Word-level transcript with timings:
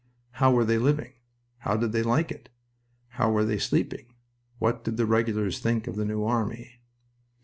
How 0.31 0.51
were 0.51 0.65
they 0.65 0.79
living? 0.79 1.13
How 1.59 1.77
did 1.77 1.91
they 1.91 2.01
like 2.01 2.31
it? 2.31 2.49
How 3.09 3.29
were 3.31 3.45
they 3.45 3.59
sleeping? 3.59 4.07
What 4.57 4.83
did 4.83 4.97
the 4.97 5.05
Regulars 5.05 5.59
think 5.59 5.85
of 5.85 5.95
the 5.95 6.05
New 6.05 6.23
Army? 6.23 6.79